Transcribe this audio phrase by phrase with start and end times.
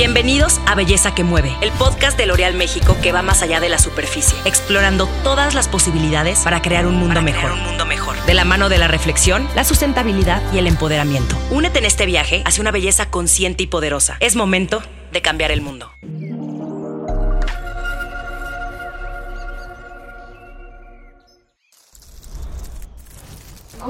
[0.00, 3.68] Bienvenidos a Belleza que Mueve, el podcast de L'Oreal México que va más allá de
[3.68, 7.52] la superficie, explorando todas las posibilidades para crear un mundo mejor.
[7.52, 8.16] un mundo mejor.
[8.24, 11.36] De la mano de la reflexión, la sustentabilidad y el empoderamiento.
[11.50, 14.16] Únete en este viaje hacia una belleza consciente y poderosa.
[14.20, 14.82] Es momento
[15.12, 15.92] de cambiar el mundo.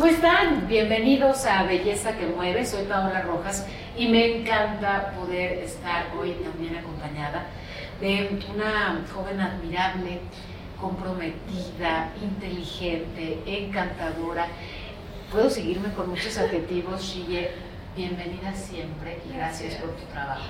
[0.01, 0.67] ¿Cómo están?
[0.67, 2.65] Bienvenidos a Belleza que Mueve.
[2.65, 3.67] Soy Paola Rojas
[3.99, 7.45] y me encanta poder estar hoy también acompañada
[8.01, 10.21] de una joven admirable,
[10.81, 14.47] comprometida, inteligente, encantadora.
[15.31, 17.51] Puedo seguirme con muchos adjetivos, Shige.
[17.95, 20.49] Bienvenida siempre y gracias por tu trabajo.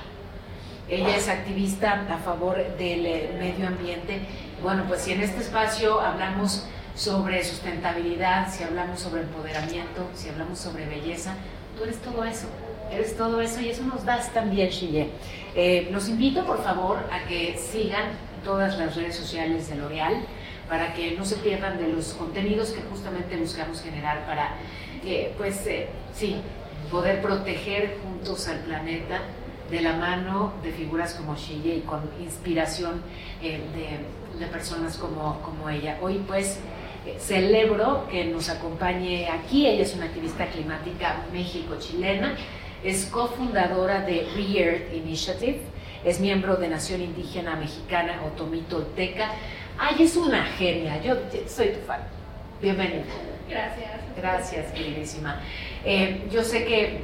[0.89, 4.21] Ella es activista a favor del medio ambiente.
[4.63, 10.59] Bueno, pues si en este espacio hablamos sobre sustentabilidad, si hablamos sobre empoderamiento, si hablamos
[10.59, 11.35] sobre belleza,
[11.77, 12.47] tú eres todo eso,
[12.91, 15.11] eres todo eso y eso nos das también, Shille.
[15.55, 18.11] Eh, los invito, por favor, a que sigan
[18.45, 20.15] todas las redes sociales de L'Oreal
[20.69, 24.55] para que no se pierdan de los contenidos que justamente buscamos generar para,
[25.03, 26.37] que, pues, eh, sí,
[26.91, 29.21] poder proteger juntos al planeta
[29.71, 33.03] de la mano de figuras como Shille y con inspiración
[33.43, 35.99] eh, de, de, personas como, como ella.
[36.01, 36.59] Hoy, pues,
[37.19, 39.67] celebro que nos acompañe aquí.
[39.67, 42.37] Ella es una activista climática México-chilena,
[42.85, 45.61] es cofundadora de Re-Earth Initiative,
[46.05, 49.33] es miembro de Nación Indígena Mexicana Otomí Tolteca.
[49.79, 51.17] Ay, es una genia, yo
[51.47, 52.01] soy tu fan.
[52.61, 53.05] Bienvenida.
[53.49, 53.91] Gracias.
[54.17, 55.41] Gracias, queridísima.
[55.85, 57.01] Eh, yo sé que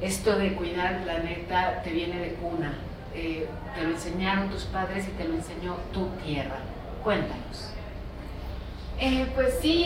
[0.00, 2.74] esto de cuidar el planeta te viene de cuna.
[3.14, 6.58] Eh, te lo enseñaron tus padres y te lo enseñó tu tierra.
[7.02, 7.72] Cuéntanos.
[9.04, 9.84] Eh, pues sí,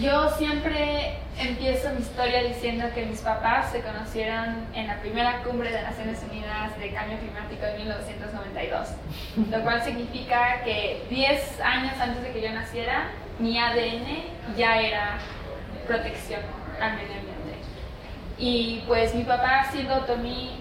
[0.00, 5.70] yo siempre empiezo mi historia diciendo que mis papás se conocieron en la primera cumbre
[5.70, 8.88] de Naciones Unidas de Cambio Climático de 1992,
[9.52, 15.18] lo cual significa que 10 años antes de que yo naciera, mi ADN ya era
[15.86, 16.40] protección
[16.80, 17.54] al medio ambiente.
[18.36, 20.58] Y pues mi papá siendo otomí,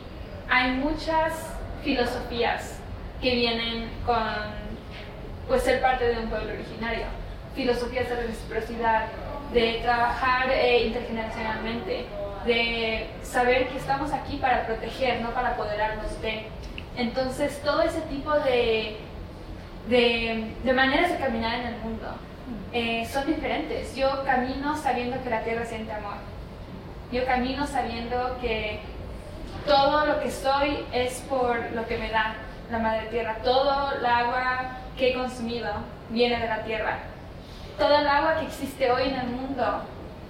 [0.48, 2.80] hay muchas filosofías
[3.20, 4.22] que vienen con
[5.48, 7.08] pues ser parte de un pueblo originario
[7.60, 9.08] filosofías de reciprocidad,
[9.52, 12.06] de trabajar eh, intergeneracionalmente,
[12.46, 16.46] de saber que estamos aquí para proteger, no para apoderarnos de.
[16.96, 18.96] Entonces, todo ese tipo de,
[19.90, 22.08] de, de maneras de caminar en el mundo
[22.72, 23.94] eh, son diferentes.
[23.94, 26.16] Yo camino sabiendo que la tierra siente amor.
[27.12, 28.80] Yo camino sabiendo que
[29.68, 32.36] todo lo que soy es por lo que me da
[32.72, 33.36] la madre tierra.
[33.44, 35.74] Todo el agua que he consumido
[36.10, 37.00] viene de la tierra
[37.80, 39.84] toda el agua que existe hoy en el mundo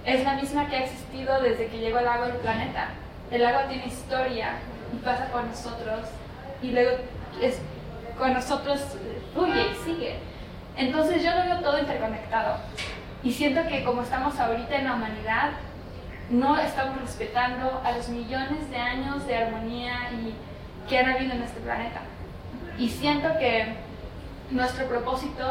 [0.06, 2.88] es la misma que ha existido desde que llegó el agua al planeta.
[3.30, 4.54] El agua tiene historia
[4.94, 6.06] y pasa con nosotros
[6.62, 6.92] y luego
[7.42, 7.58] es,
[8.16, 8.80] con nosotros
[9.34, 10.18] fluye y sigue.
[10.76, 12.56] Entonces yo lo veo todo interconectado
[13.22, 15.50] y siento que como estamos ahorita en la humanidad,
[16.30, 20.34] no estamos respetando a los millones de años de armonía y
[20.88, 22.00] que han habido en este planeta.
[22.78, 23.74] Y siento que
[24.50, 25.44] nuestro propósito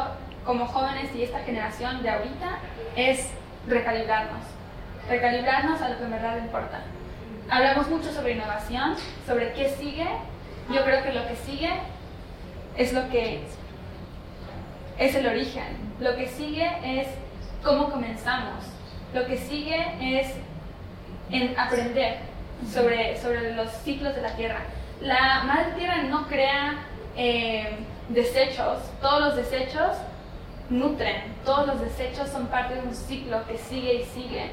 [0.44, 2.58] como jóvenes y esta generación de ahorita
[2.96, 3.28] es
[3.66, 4.42] recalibrarnos,
[5.08, 6.80] recalibrarnos a lo que en verdad importa.
[7.50, 8.94] Hablamos mucho sobre innovación,
[9.26, 10.06] sobre qué sigue.
[10.72, 11.70] Yo creo que lo que sigue
[12.76, 13.42] es lo que
[14.98, 15.76] es el origen.
[15.98, 17.08] Lo que sigue es
[17.64, 18.64] cómo comenzamos.
[19.12, 20.32] Lo que sigue es
[21.30, 22.18] en aprender
[22.72, 24.60] sobre, sobre los ciclos de la Tierra.
[25.00, 26.84] La Madre Tierra no crea
[27.16, 27.78] eh,
[28.10, 28.78] desechos.
[29.00, 29.96] Todos los desechos
[30.70, 34.52] nutren, todos los desechos son parte de un ciclo que sigue y sigue.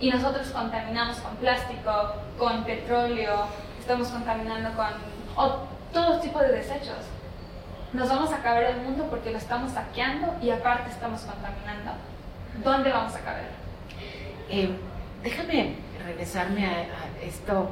[0.00, 3.46] Y nosotros contaminamos con plástico, con petróleo,
[3.80, 4.92] estamos contaminando con
[5.92, 6.98] todo tipo de desechos.
[7.92, 11.92] Nos vamos a acabar el mundo porque lo estamos saqueando y aparte estamos contaminando.
[12.62, 13.48] ¿Dónde vamos a caber?
[14.50, 14.70] Eh,
[15.22, 17.70] déjame regresarme a esto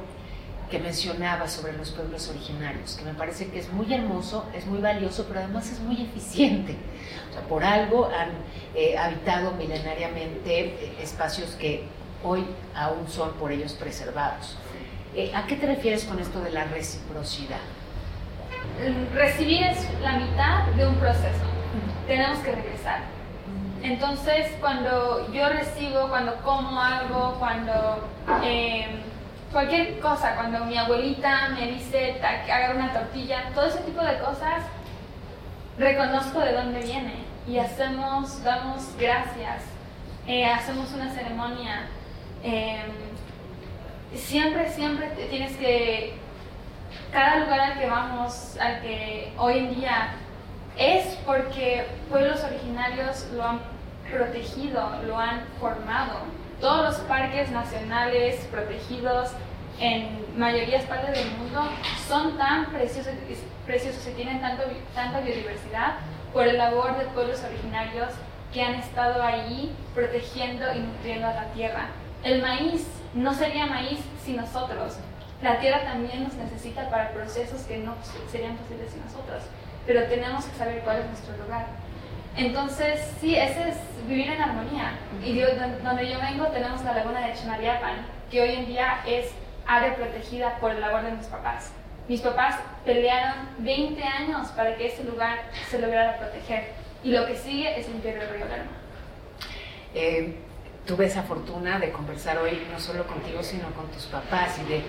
[0.70, 4.80] que mencionaba sobre los pueblos originarios, que me parece que es muy hermoso, es muy
[4.80, 6.76] valioso, pero además es muy eficiente.
[7.30, 8.30] O sea, por algo han
[8.74, 11.84] eh, habitado milenariamente eh, espacios que
[12.24, 14.56] hoy aún son por ellos preservados.
[15.14, 17.60] Eh, ¿A qué te refieres con esto de la reciprocidad?
[19.14, 21.44] Recibir es la mitad de un proceso.
[22.06, 23.00] Tenemos que regresar.
[23.82, 28.08] Entonces, cuando yo recibo, cuando como algo, cuando
[29.56, 34.62] cualquier cosa, cuando mi abuelita me dice haga una tortilla, todo ese tipo de cosas,
[35.78, 39.62] reconozco de dónde viene y hacemos, damos gracias,
[40.26, 41.86] eh, hacemos una ceremonia.
[42.42, 42.92] Em,
[44.14, 46.18] siempre, siempre tienes que
[47.10, 50.08] cada lugar al que vamos, al que hoy en día
[50.76, 53.60] es porque pueblos originarios lo han
[54.12, 56.18] protegido, lo han formado.
[56.60, 59.30] Todos los parques nacionales protegidos
[59.80, 61.68] en mayorías partes del mundo
[62.08, 63.12] son tan preciosos,
[63.64, 64.64] preciosos y tienen tanto,
[64.94, 65.96] tanta biodiversidad
[66.32, 68.08] por el labor de pueblos originarios
[68.52, 71.88] que han estado allí protegiendo y nutriendo a la tierra.
[72.22, 74.96] El maíz no sería maíz sin nosotros.
[75.42, 77.94] La tierra también nos necesita para procesos que no
[78.30, 79.42] serían posibles sin nosotros,
[79.86, 81.66] pero tenemos que saber cuál es nuestro lugar.
[82.36, 83.76] Entonces, sí, ese es
[84.08, 84.92] vivir en armonía.
[85.24, 85.38] Y
[85.82, 89.32] donde yo vengo tenemos la laguna de Chinariapan, que hoy en día es
[89.66, 91.72] área protegida por el labor de mis papás.
[92.08, 96.72] Mis papás pelearon 20 años para que ese lugar se lograra proteger.
[97.02, 98.70] Y lo que sigue es limpiar el río Lerma.
[99.94, 100.36] Eh,
[100.86, 104.82] tuve esa fortuna de conversar hoy no solo contigo, sino con tus papás y de,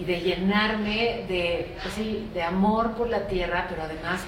[0.00, 4.22] y de llenarme de, pues sí, de amor por la tierra, pero además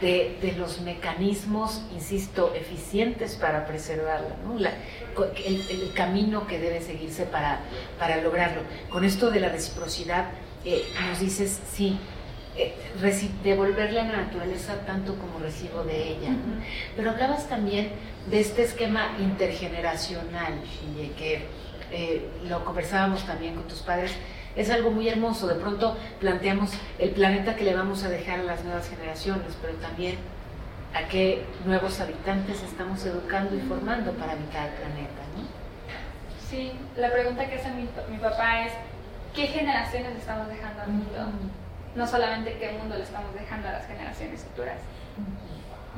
[0.00, 4.56] de, de los mecanismos, insisto, eficientes para preservarla, ¿no?
[4.58, 7.60] el, el, camino que debe seguirse para,
[7.98, 8.62] para lograrlo.
[8.90, 10.26] Con esto de la reciprocidad,
[10.64, 11.98] eh, nos dices, sí,
[12.56, 12.74] eh,
[13.44, 16.30] devolverle a la naturaleza tanto como recibo de ella.
[16.96, 17.90] Pero hablabas también
[18.30, 20.54] de este esquema intergeneracional,
[21.16, 21.46] que
[21.90, 24.12] eh, lo conversábamos también con tus padres.
[24.56, 25.46] Es algo muy hermoso.
[25.46, 29.74] De pronto planteamos el planeta que le vamos a dejar a las nuevas generaciones, pero
[29.74, 30.16] también
[30.94, 35.22] a qué nuevos habitantes estamos educando y formando para habitar el planeta.
[35.36, 35.44] ¿no?
[36.48, 38.72] Sí, la pregunta que hace mi, mi papá es,
[39.34, 41.32] ¿qué generaciones estamos dejando al mundo?
[41.98, 44.78] no solamente qué mundo le estamos dejando a las generaciones futuras.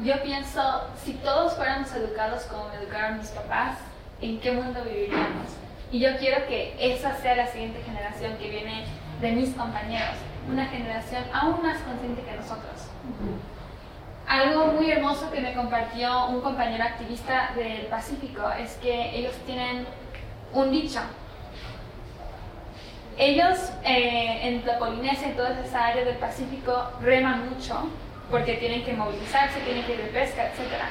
[0.03, 3.77] Yo pienso, si todos fuéramos educados como me educaron mis papás,
[4.23, 5.60] ¿en qué mundo viviríamos?
[5.93, 8.85] Y yo quiero que esa sea la siguiente generación que viene
[9.21, 10.15] de mis compañeros,
[10.49, 12.89] una generación aún más consciente que nosotros.
[14.27, 19.87] Algo muy hermoso que me compartió un compañero activista del Pacífico es que ellos tienen
[20.53, 21.01] un dicho
[23.21, 27.87] ellos eh, en la Polinesia, en toda esa área del Pacífico, reman mucho
[28.31, 30.85] porque tienen que movilizarse, tienen que ir de pesca, etc.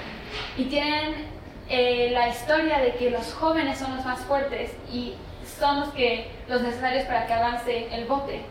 [0.56, 1.26] Y tienen
[1.70, 5.14] eh, la historia de que los jóvenes son los más fuertes y
[5.60, 8.42] son los, que, los necesarios para que avance el bote.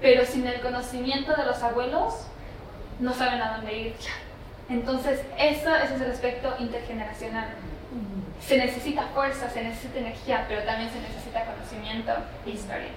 [0.00, 2.26] Pero sin el conocimiento de los abuelos,
[3.00, 3.94] no saben a dónde ir.
[4.68, 7.48] Entonces, eso, es el aspecto intergeneracional
[8.46, 12.12] se necesita fuerza, se necesita energía, pero también se necesita conocimiento
[12.46, 12.88] e historia.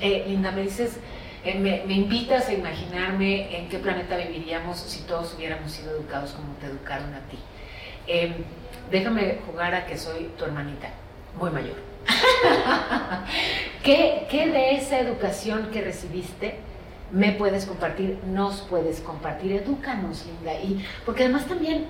[0.00, 0.98] Eh, Linda, me dices,
[1.44, 6.54] eh, me, invitas a imaginarme en qué planeta viviríamos si todos hubiéramos sido educados como
[6.54, 7.38] te educaron a ti.
[8.06, 8.34] Em,
[8.90, 10.90] déjame jugar a que soy tu hermanita,
[11.38, 11.76] muy mayor.
[13.82, 16.56] ¿Qué, ¿Qué de esa educación que recibiste
[17.12, 19.52] me puedes compartir, nos puedes compartir?
[19.52, 20.54] Edúcanos, Linda.
[20.54, 21.86] Y, porque además también,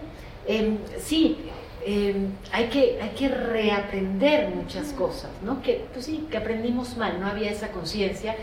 [0.47, 1.51] eh, sí,
[1.83, 5.63] Em, hay, que, hay que reaprender muchas cosas, ¿no?
[5.63, 8.37] Que, pues sí, que aprendimos mal, no había esa conciencia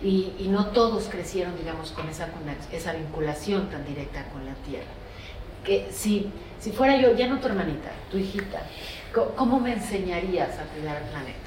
[0.00, 2.28] y, y, no todos crecieron, digamos, con esa,
[2.72, 4.86] esa vinculación tan directa con la tierra.
[5.64, 6.30] Que si,
[6.60, 8.60] si fuera yo, ya no tu hermanita, tu hijita,
[9.36, 11.38] ¿cómo me enseñarías a cuidar el planeta?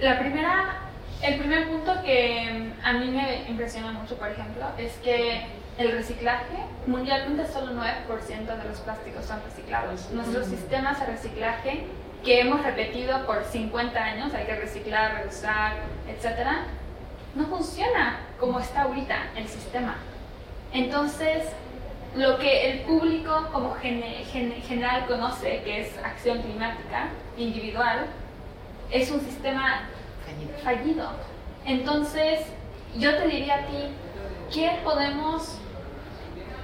[0.00, 0.80] La primera,
[1.22, 5.46] el primer punto que a mí me impresiona mucho, por ejemplo, es que
[5.78, 10.10] el reciclaje, mundialmente solo 9% de los plásticos son reciclados.
[10.10, 11.86] Nuestros sistemas de reciclaje
[12.24, 15.74] que hemos repetido por 50 años, hay que reciclar, reusar,
[16.08, 16.48] etc.,
[17.34, 19.96] no funciona como está ahorita el sistema.
[20.72, 21.44] Entonces,
[22.16, 28.06] lo que el público como general conoce, que es acción climática individual,
[28.90, 29.82] es un sistema
[30.62, 31.10] fallido.
[31.64, 32.40] Entonces,
[32.96, 33.88] yo te diría a ti,
[34.52, 35.58] ¿qué podemos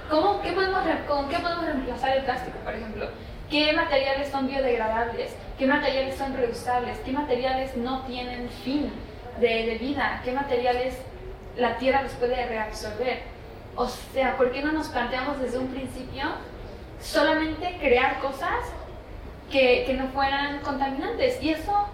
[0.09, 3.07] ¿Cómo, qué podemos, ¿Con qué podemos reemplazar el plástico, por ejemplo?
[3.49, 5.35] ¿Qué materiales son biodegradables?
[5.57, 6.97] ¿Qué materiales son reusables?
[7.05, 8.91] ¿Qué materiales no tienen fin
[9.39, 10.21] de, vida?
[10.23, 10.97] ¿Qué materiales
[11.55, 13.32] la tierra los puede reabsorber?
[13.75, 16.23] O sea, ¿por qué no nos planteamos desde un principio
[17.01, 18.59] solamente crear cosas
[19.51, 21.41] que, que no fueran contaminantes?
[21.41, 21.87] Y eso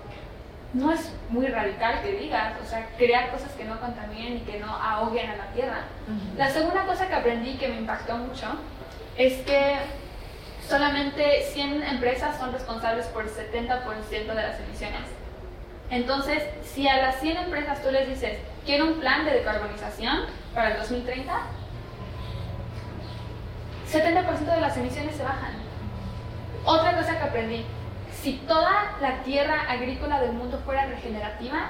[0.74, 4.60] no es muy radical que digas, o sea, crear cosas que no contaminen y que
[4.60, 5.84] no ahoguen a la tierra.
[6.38, 8.46] La segunda cosa que aprendí que me impactó mucho
[9.18, 9.78] es que
[10.68, 15.02] solamente 100 empresas son responsables por el 70% de las emisiones.
[15.90, 20.74] Entonces, si a las 100 empresas tú les dices, quiero un plan de decarbonización para
[20.74, 21.34] el 2030,
[23.92, 25.54] 70% de las emisiones se bajan.
[26.66, 27.66] Otra cosa que aprendí,
[28.22, 31.70] si toda la tierra agrícola del mundo fuera regenerativa,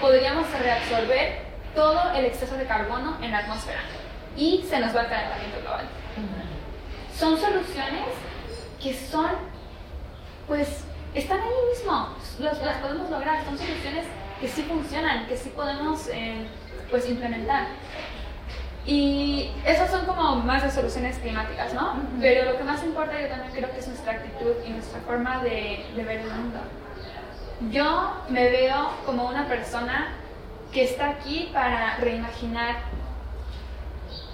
[0.00, 3.80] podríamos reabsorber todo el exceso de carbono en la atmósfera
[4.36, 5.86] y se nos va el calentamiento global.
[7.16, 8.06] Son soluciones
[8.82, 9.30] que son,
[10.48, 10.84] pues,
[11.14, 14.06] están ahí mismo, las, las podemos lograr, son soluciones
[14.40, 16.46] que sí funcionan, que sí podemos, eh,
[16.90, 17.66] pues, implementar.
[18.86, 21.94] Y esas son como más de soluciones climáticas, ¿no?
[22.20, 25.42] Pero lo que más importa yo también creo que es nuestra actitud y nuestra forma
[25.42, 26.58] de, de ver el mundo.
[27.70, 30.14] Yo me veo como una persona
[30.72, 32.76] que está aquí para reimaginar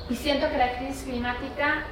[0.08, 1.84] y siento que la crisis climática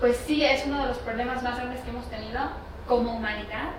[0.00, 2.40] pues sí es uno de los problemas más grandes que hemos tenido
[2.88, 3.70] como humanidad,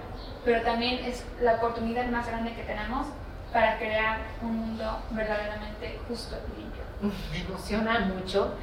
[0.46, 3.08] pero también es la oportunidad más grande que tenemos
[3.51, 6.83] para crear un mundo verdaderamente justo y limpio.
[7.03, 8.53] Me emociona mucho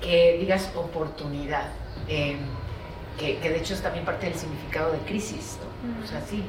[0.00, 1.68] que digas oportunidad,
[2.08, 2.36] eh,
[3.18, 6.04] que, que, de hecho es también parte del significado de crisis, ¿no?
[6.04, 6.44] O sea, sí,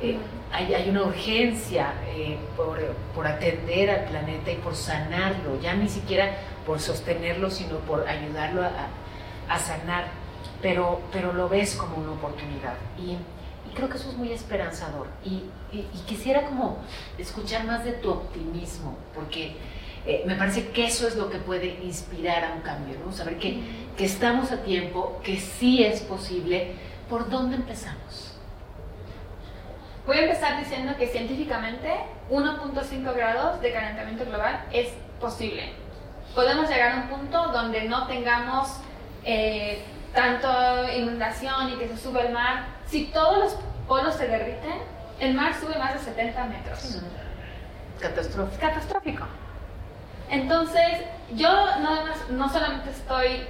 [0.00, 0.16] eh,
[0.52, 2.78] hay, hay, una urgencia eh, por,
[3.14, 8.62] por, atender al planeta y por sanarlo, ya ni siquiera por sostenerlo, sino por ayudarlo
[8.62, 8.88] a,
[9.48, 10.06] a sanar,
[10.62, 12.74] pero, pero lo ves como una oportunidad.
[12.96, 13.12] Y,
[13.68, 15.08] y creo que eso es muy esperanzador.
[15.24, 16.78] Y, y, y, quisiera como
[17.18, 19.56] escuchar más de tu optimismo, porque
[20.08, 23.12] eh, me parece que eso es lo que puede inspirar a un cambio, ¿no?
[23.12, 23.60] Saber que,
[23.94, 26.72] que estamos a tiempo, que sí es posible.
[27.10, 28.34] ¿Por dónde empezamos?
[30.06, 31.92] Voy a empezar diciendo que científicamente
[32.30, 34.88] 1.5 grados de calentamiento global es
[35.20, 35.74] posible.
[36.34, 38.80] Podemos llegar a un punto donde no tengamos
[39.26, 39.82] eh,
[40.14, 40.48] tanto
[40.96, 42.64] inundación y que se sube el mar.
[42.86, 44.78] Si todos los polos se derriten,
[45.20, 47.02] el mar sube más de 70 metros.
[48.00, 48.58] Catastrófico.
[48.58, 49.26] Catastrófico.
[50.30, 51.00] Entonces,
[51.34, 51.48] yo
[52.30, 53.46] no, solamente estoy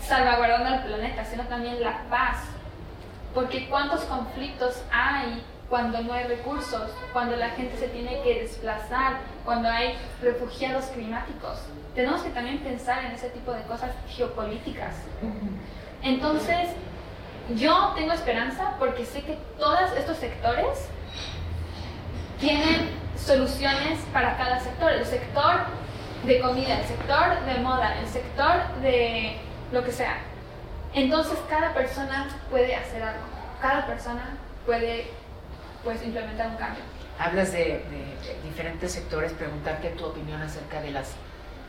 [0.00, 2.38] salvaguardando el planeta, sino también la paz.
[3.34, 9.20] Porque cuántos conflictos hay cuando no hay recursos, cuando la gente se tiene que desplazar,
[9.44, 11.60] cuando hay refugiados climáticos.
[11.94, 14.96] Tenemos que también pensar en ese tipo de cosas geopolíticas.
[16.02, 16.68] Entonces,
[17.56, 20.88] yo tengo esperanza porque sé que todos estos sectores
[22.38, 24.92] tienen soluciones para cada sector.
[24.92, 25.60] El sector
[26.24, 29.36] de comida, el sector de moda, el sector de
[29.72, 30.18] lo que sea.
[30.94, 33.24] Entonces cada persona puede hacer algo.
[33.60, 34.36] Cada persona
[34.66, 35.06] puede
[35.82, 36.82] pues implementar un cambio.
[37.18, 41.12] Hablas de, de, diferentes sectores, preguntarte tu opinión acerca de las,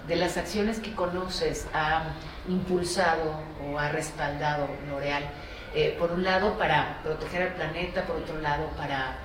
[0.08, 2.04] de las acciones que conoces, ha
[2.48, 5.24] impulsado o ha respaldado L'Oreal.
[5.76, 9.16] Eh, por un lado, para proteger al planeta, por otro lado, para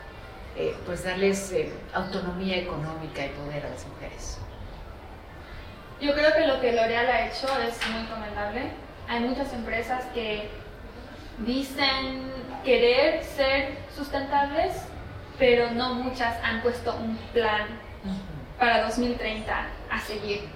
[0.56, 4.38] eh, pues darles eh, autonomía económica y poder a las mujeres.
[6.00, 8.70] Yo creo que lo que L'Oreal ha hecho es muy recomendable.
[9.08, 10.48] Hay muchas empresas que
[11.38, 12.30] dicen
[12.64, 14.76] querer ser sustentables,
[15.38, 17.66] pero no muchas han puesto un plan
[18.60, 19.52] para 2030
[19.90, 20.48] a seguir.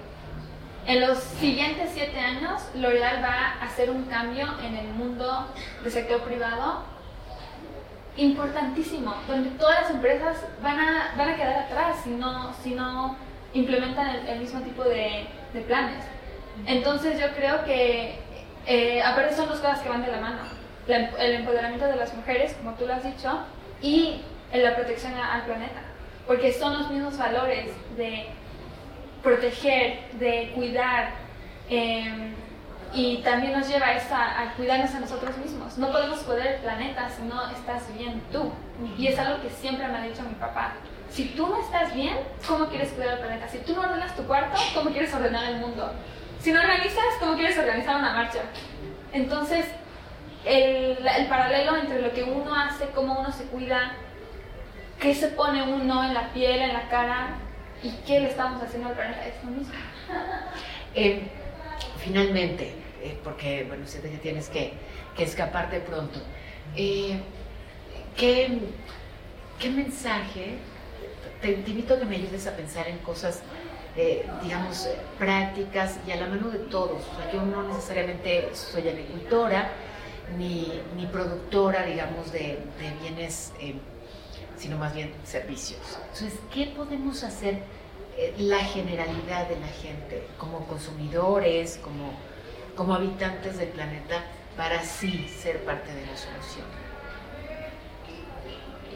[0.85, 5.47] En los siguientes siete años, L'Oreal va a hacer un cambio en el mundo
[5.81, 6.83] del sector privado
[8.15, 13.17] importantísimo, donde todas las empresas van a, van a quedar atrás si no, si no
[13.53, 15.25] implementan el, mismo tipo de,
[15.67, 16.03] planes.
[16.65, 18.19] Entonces yo creo que,
[18.65, 22.53] eh, aparte son dos cosas que van de la mano el empoderamiento de las mujeres,
[22.55, 23.39] como tú lo has dicho,
[23.81, 24.21] y
[24.53, 25.81] la protección al planeta,
[26.27, 28.27] porque son los mismos valores de
[29.21, 31.11] proteger, de cuidar,
[31.69, 32.33] eh,
[32.93, 35.77] y también nos lleva a, esa, a cuidarnos a nosotros mismos.
[35.79, 38.51] No podemos cuidar el planeta si no estás bien tú,
[38.97, 40.73] y es algo que siempre me ha dicho mi papá.
[41.13, 42.17] Si tú no estás bien,
[42.47, 43.47] ¿cómo quieres cuidar el planeta?
[43.47, 45.93] Si tú no ordenas tu cuarto, ¿cómo quieres ordenar el mundo?
[46.39, 48.39] Si no organizas, ¿cómo quieres organizar una marcha?
[49.11, 49.67] Entonces,
[50.43, 53.93] el, el, paralelo entre lo que uno hace, cómo uno se cuida,
[54.99, 57.35] qué se pone uno en la piel, en la cara
[57.83, 59.73] y qué le estamos haciendo al planeta, es lo mismo.
[60.95, 61.23] Eh,
[61.97, 64.73] finalmente, eh, porque bueno, sé que tienes que,
[65.17, 66.19] escaparte pronto,
[66.75, 67.19] eh,
[68.15, 68.59] ¿qué,
[69.57, 70.59] ¿qué, mensaje?
[71.43, 73.41] Te, invito a que me ayudes a pensar en cosas,
[73.97, 74.87] eh, digamos,
[75.19, 77.03] prácticas y a la mano de todos.
[77.33, 79.69] Yo no necesariamente soy agricultora,
[80.37, 82.59] ni, ni productora, digamos, de,
[83.01, 83.75] bienes, eh,
[84.55, 85.81] sino más bien servicios.
[86.13, 87.59] Entonces, ¿qué podemos hacer
[88.17, 92.13] eh, la generalidad de la gente, como consumidores, como,
[92.77, 94.23] como habitantes del planeta,
[94.55, 96.82] para sí ser parte de la solución?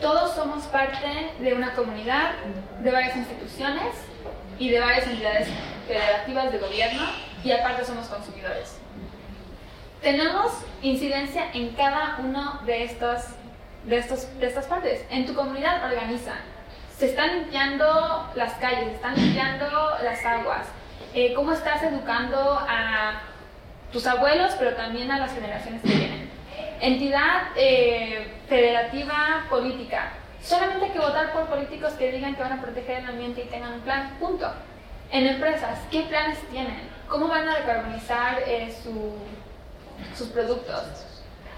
[0.02, 2.34] Todos somos parte de una comunidad,
[2.82, 3.96] de varias instituciones
[4.60, 5.48] y de varias entidades
[5.88, 7.04] federativas de gobierno
[7.44, 8.78] y aparte somos consumidores.
[10.02, 10.52] Tenemos
[10.84, 13.24] incidencia en cada uno de estos,
[13.86, 15.04] de, estos, de estas partes.
[15.10, 16.34] En tu comunidad organiza.
[16.98, 19.66] se están limpiando las calles, se están limpiando
[20.04, 20.68] las aguas,
[21.14, 23.22] eh, cómo estás educando a
[23.92, 26.27] tus abuelos, pero también a las generaciones que vienen.
[26.80, 30.14] Entidad eh, federativa política.
[30.42, 33.48] Solamente hay que votar por políticos que digan que van a proteger el ambiente y
[33.48, 34.52] tengan un plan, punto.
[35.12, 36.90] En empresas, ¿qué planes tienen?
[37.08, 38.74] ¿Cómo van a decarbonizar eh,
[40.16, 41.04] sus productos?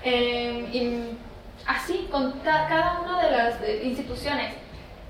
[0.02, 1.18] y
[1.66, 4.54] así, con cada una de las instituciones,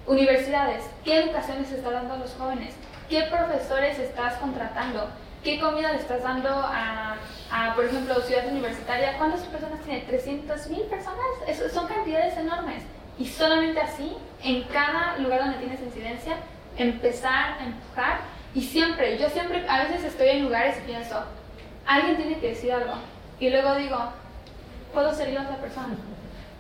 [0.08, 2.74] universidades, ¿qué educación les está dando a los jóvenes?
[3.10, 5.10] ¿Qué profesores estás contratando?
[5.44, 7.16] ¿Qué comida le estás dando a,
[7.76, 9.18] por ejemplo, Ciudad Universitaria?
[9.18, 10.06] ¿Cuántas personas tiene?
[10.08, 11.26] ¿300 mil personas?
[11.74, 12.84] son cantidades enormes.
[13.18, 16.38] Y solamente así, en cada lugar donde tienes incidencia,
[16.78, 18.20] empezar a empujar.
[18.54, 21.24] Y siempre, yo siempre, a veces estoy en lugares y pienso,
[21.86, 22.94] alguien tiene que decir algo.
[23.40, 23.98] Y luego digo,
[24.94, 25.96] puedo ser yo otra persona.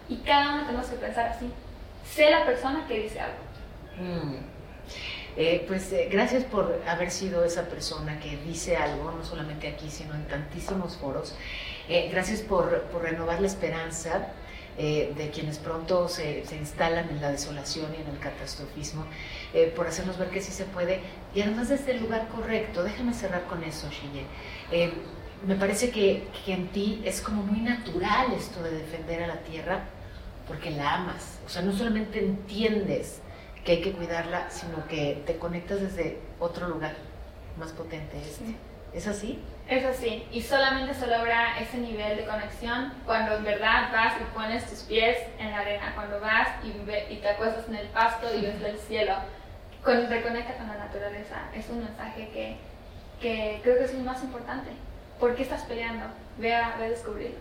[0.07, 1.51] Y cada uno tenemos que pensar así.
[2.03, 3.37] Sé la persona que dice algo.
[3.97, 4.37] Mm.
[5.41, 9.89] Eh, pues eh, gracias por haber sido esa persona que dice algo, no solamente aquí,
[9.89, 11.33] sino en tantísimos foros.
[11.87, 14.33] Eh, gracias por, por, renovar la esperanza
[14.77, 19.05] de quienes pronto se, se, instalan en la desolación y en el catastrofismo,
[19.75, 21.01] por hacernos ver que sí se puede,
[21.35, 22.81] y además desde el lugar correcto.
[22.81, 24.93] Déjame cerrar con eso, Shille.
[25.45, 29.41] me parece que, que en ti es como muy natural esto de defender a la
[29.41, 29.83] tierra
[30.47, 31.39] porque la amas.
[31.45, 33.19] O sea, no solamente entiendes
[33.63, 36.93] que hay que cuidarla, sino que te conectas desde otro lugar
[37.57, 38.55] más potente este.
[38.93, 39.39] ¿Es así?
[39.67, 44.23] Es así, y solamente se logra ese nivel de conexión cuando en verdad vas y
[44.33, 48.35] pones tus pies en la arena, cuando vas y, y te acuestas en el pasto
[48.35, 49.13] y ves el cielo,
[49.83, 51.35] cuando reconectas con la naturaleza.
[51.53, 52.55] Es un mensaje que,
[53.21, 54.71] que creo que es lo más importante.
[55.19, 56.07] ¿Por qué estás peleando?
[56.39, 57.37] Ve a, ve a descubrirlo.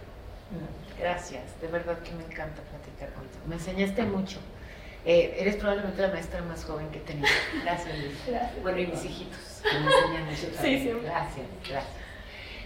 [0.51, 3.41] Mm, gracias, de verdad que me encanta platicar contigo.
[3.47, 4.39] Me enseñaste mucho.
[5.05, 7.28] Eh, eres probablemente la maestra más joven que he tenido.
[7.62, 8.14] Gracias, Luis.
[8.62, 10.90] Bueno, y mis hijitos, que me enseñan mucho Sí, sí.
[11.02, 11.85] Gracias, gracias.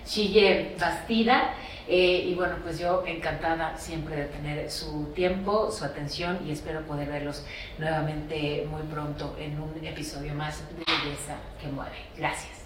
[0.05, 1.55] Chille Bastida,
[1.87, 6.83] eh, y bueno, pues yo encantada siempre de tener su tiempo, su atención y espero
[6.83, 7.45] poder verlos
[7.79, 11.97] nuevamente muy pronto en un episodio más de Belleza que Mueve.
[12.17, 12.62] Gracias.